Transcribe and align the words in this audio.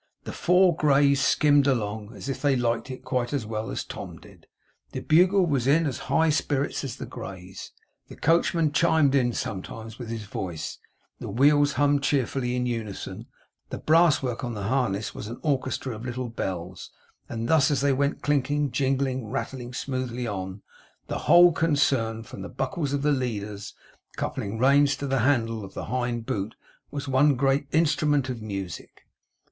The 0.23 0.33
four 0.33 0.75
greys 0.75 1.21
skimmed 1.21 1.67
along, 1.67 2.15
as 2.15 2.27
if 2.27 2.41
they 2.41 2.55
liked 2.55 2.89
it 2.89 3.05
quite 3.05 3.33
as 3.33 3.45
well 3.45 3.69
as 3.69 3.83
Tom 3.83 4.17
did; 4.17 4.47
the 4.93 5.01
bugle 5.01 5.45
was 5.45 5.67
in 5.67 5.85
as 5.85 5.99
high 6.09 6.31
spirits 6.31 6.83
as 6.83 6.95
the 6.95 7.05
greys; 7.05 7.71
the 8.07 8.15
coachman 8.15 8.71
chimed 8.71 9.13
in 9.13 9.31
sometimes 9.31 9.99
with 9.99 10.09
his 10.09 10.23
voice; 10.23 10.79
the 11.19 11.29
wheels 11.29 11.73
hummed 11.73 12.01
cheerfully 12.01 12.55
in 12.55 12.65
unison; 12.65 13.27
the 13.69 13.77
brass 13.77 14.23
work 14.23 14.43
on 14.43 14.55
the 14.55 14.63
harness 14.63 15.13
was 15.13 15.27
an 15.27 15.37
orchestra 15.43 15.93
of 15.93 16.03
little 16.03 16.29
bells; 16.29 16.89
and 17.29 17.47
thus, 17.47 17.69
as 17.69 17.81
they 17.81 17.93
went 17.93 18.23
clinking, 18.23 18.71
jingling, 18.71 19.27
rattling 19.27 19.71
smoothly 19.71 20.25
on, 20.25 20.63
the 21.09 21.19
whole 21.29 21.51
concern, 21.51 22.23
from 22.23 22.41
the 22.41 22.49
buckles 22.49 22.91
of 22.91 23.03
the 23.03 23.11
leaders' 23.11 23.75
coupling 24.15 24.57
reins 24.57 24.95
to 24.95 25.05
the 25.05 25.19
handle 25.19 25.63
of 25.63 25.75
the 25.75 25.85
hind 25.93 26.25
boot, 26.25 26.55
was 26.89 27.07
one 27.07 27.35
great 27.35 27.67
instrument 27.71 28.29
of 28.29 28.41
music. 28.41 29.01